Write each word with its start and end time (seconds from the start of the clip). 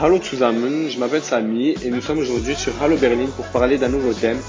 Hallo 0.00 0.20
zusammen, 0.22 0.88
je 0.88 0.96
m'appelle 0.96 1.24
Samy 1.24 1.70
et 1.82 1.90
nous 1.90 2.00
sommes 2.00 2.18
aujourd'hui 2.18 2.54
sur 2.54 2.72
Hallo 2.80 2.96
Berlin 2.96 3.26
pour 3.34 3.44
parler 3.46 3.78
d'un 3.78 3.88
nouveau 3.88 4.12
thème 4.12 4.40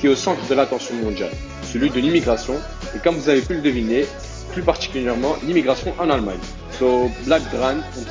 qui 0.00 0.06
est 0.06 0.08
au 0.08 0.14
centre 0.16 0.40
de 0.48 0.54
l'attention 0.54 0.94
mondiale, 0.94 1.30
celui 1.62 1.90
de 1.90 2.00
l'immigration 2.00 2.54
et 2.96 2.98
comme 3.00 3.16
vous 3.16 3.28
avez 3.28 3.42
pu 3.42 3.52
le 3.52 3.60
deviner, 3.60 4.06
plus 4.54 4.62
particulièrement 4.62 5.36
l'immigration 5.42 5.92
en 5.98 6.08
Allemagne. 6.08 6.38
So, 6.78 7.10
bleibt 7.26 7.44
dran 7.52 7.76
und. 7.98 8.06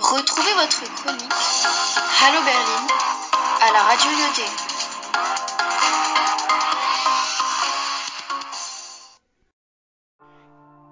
Retrouvez 0.00 0.54
votre 0.54 0.94
chronique 1.02 1.32
Hallo 2.22 2.38
Berlin 2.44 2.86
à 3.60 3.72
la 3.72 3.82
radio 3.82 4.10
Lyoté. 4.12 4.73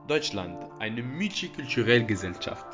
Deutschland, 0.08 0.56
eine 0.80 1.00
multikulturelle 1.02 2.04
Gesellschaft. 2.04 2.66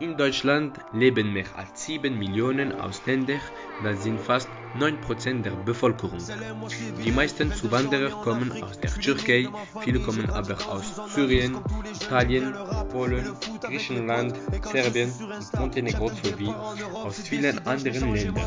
In 0.00 0.18
Deutschland 0.18 0.80
leben 0.92 1.32
mehr 1.32 1.46
als 1.56 1.84
7 1.86 2.18
Millionen 2.18 2.72
Ausländer, 2.72 3.38
das 3.82 4.02
sind 4.02 4.20
fast 4.20 4.50
9% 4.76 5.42
der 5.42 5.52
Bevölkerung. 5.52 6.18
Die 7.04 7.12
meisten 7.12 7.52
Zuwanderer 7.52 8.10
kommen 8.22 8.50
aus 8.62 8.78
der 8.78 8.92
Türkei, 8.92 9.48
viele 9.80 10.00
kommen 10.00 10.28
aber 10.28 10.58
aus 10.68 11.14
Syrien, 11.14 11.56
Italien, 11.94 12.52
Polen, 12.90 13.24
Griechenland, 13.62 14.34
Serbien 14.70 15.10
und 15.30 15.60
Montenegro 15.60 16.08
sowie 16.08 16.52
aus 16.92 17.20
vielen 17.20 17.66
anderen 17.66 18.14
Ländern. 18.14 18.44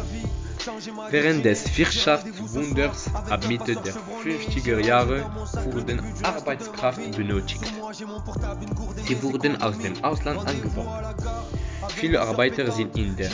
Während 1.12 1.46
des 1.46 1.78
Wirtschaftswunders 1.78 3.10
ab 3.30 3.48
Mitte 3.48 3.76
der 3.76 3.94
50er 3.94 4.80
Jahre 4.80 5.26
wurden 5.72 6.02
Arbeitskräfte 6.24 7.10
benötigt. 7.10 7.64
Sie 9.08 9.22
wurden 9.22 9.62
aus 9.62 9.78
dem 9.78 10.04
Ausland 10.04 10.48
angeworben. 10.48 11.16
Viele 11.90 12.22
Arbeiter 12.22 12.72
sind 12.72 12.98
in 12.98 13.16
den 13.16 13.32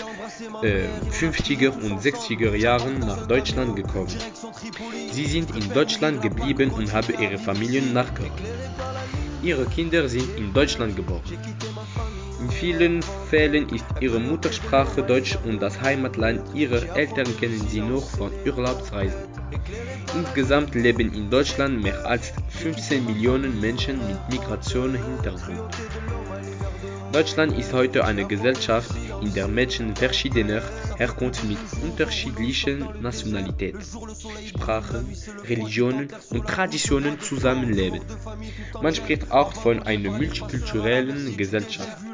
äh, 0.61 0.87
50er 1.11 1.69
und 1.69 2.01
60er 2.01 2.53
Jahren 2.55 2.99
nach 2.99 3.25
Deutschland 3.27 3.75
gekommen. 3.75 4.13
Sie 5.11 5.25
sind 5.25 5.55
in 5.55 5.73
Deutschland 5.73 6.21
geblieben 6.21 6.71
und 6.71 6.91
haben 6.93 7.13
ihre 7.19 7.37
Familien 7.37 7.93
nachgeholt. 7.93 8.31
Ihre 9.41 9.65
Kinder 9.65 10.07
sind 10.09 10.37
in 10.37 10.53
Deutschland 10.53 10.95
geboren. 10.95 11.23
In 12.51 12.57
vielen 12.57 13.01
Fällen 13.01 13.69
ist 13.69 13.85
ihre 14.01 14.19
Muttersprache 14.19 15.03
Deutsch 15.03 15.37
und 15.45 15.61
das 15.61 15.79
Heimatland 15.79 16.53
ihrer 16.53 16.95
Eltern 16.97 17.25
kennen 17.37 17.65
sie 17.69 17.79
noch 17.79 18.03
von 18.09 18.33
Urlaubsreisen. 18.45 19.23
Insgesamt 20.13 20.75
leben 20.75 21.13
in 21.13 21.29
Deutschland 21.29 21.81
mehr 21.81 22.05
als 22.05 22.33
15 22.49 23.05
Millionen 23.05 23.59
Menschen 23.61 24.05
mit 24.05 24.17
Migrationshintergrund. 24.29 25.61
Deutschland 27.11 27.57
ist 27.57 27.73
heute 27.73 28.03
eine 28.05 28.25
Gesellschaft, 28.25 28.91
in 29.21 29.33
der 29.33 29.47
Menschen 29.47 29.95
verschiedener 29.95 30.61
Herkunft 30.97 31.43
mit 31.45 31.57
unterschiedlichen 31.81 32.87
Nationalitäten, 33.01 33.81
Sprachen, 34.45 35.15
Religionen 35.45 36.09
und 36.29 36.47
Traditionen 36.47 37.19
zusammenleben. 37.19 38.01
Man 38.81 38.93
spricht 38.93 39.31
auch 39.31 39.53
von 39.53 39.83
einer 39.83 40.11
multikulturellen 40.11 41.35
Gesellschaft. 41.37 42.10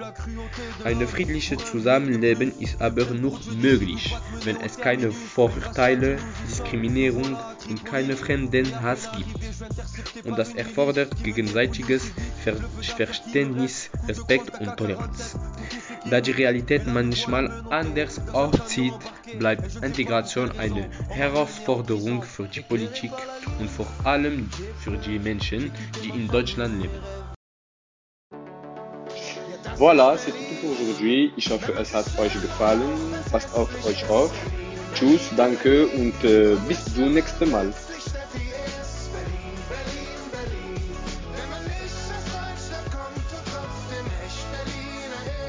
Ein 0.83 1.07
friedliches 1.07 1.65
Zusammenleben 1.65 2.51
ist 2.59 2.81
aber 2.81 3.05
nur 3.05 3.39
möglich, 3.61 4.15
wenn 4.43 4.57
es 4.57 4.77
keine 4.77 5.11
Vorurteile, 5.11 6.17
Diskriminierung 6.49 7.37
und 7.69 7.85
keine 7.85 8.15
Fremdenhass 8.15 9.09
gibt. 9.11 10.25
Und 10.25 10.37
das 10.37 10.53
erfordert 10.53 11.23
gegenseitiges 11.23 12.11
Ver 12.43 12.55
Verständnis, 12.81 13.89
Respekt 14.07 14.59
und 14.59 14.77
Toleranz. 14.77 15.37
Da 16.09 16.21
die 16.21 16.31
Realität 16.31 16.87
manchmal 16.87 17.49
anders 17.69 18.19
aussieht, 18.33 18.93
bleibt 19.39 19.83
Integration 19.83 20.51
eine 20.57 20.89
Herausforderung 21.09 22.23
für 22.23 22.47
die 22.47 22.61
Politik 22.61 23.11
und 23.59 23.69
vor 23.69 23.87
allem 24.03 24.49
für 24.79 24.97
die 24.97 25.19
Menschen, 25.19 25.71
die 26.03 26.09
in 26.09 26.27
Deutschland 26.27 26.81
leben. 26.81 27.36
Voilà, 29.77 30.15
c'est 30.17 30.31
tout 30.31 30.55
pour 30.59 30.71
aujourd'hui. 30.71 31.31
Ich 31.37 31.51
hoffe, 31.51 31.71
es 31.79 31.93
hat 31.93 32.05
euch 32.17 32.33
gefallen. 32.41 32.89
Passt 33.31 33.47
auf 33.53 33.69
euch 33.85 34.09
auf. 34.09 34.31
Tschüss, 34.95 35.29
danke 35.37 35.85
und 35.87 36.15
äh, 36.23 36.55
bis 36.67 36.83
zum 36.95 37.13
nächsten 37.13 37.51
Mal. 37.51 37.71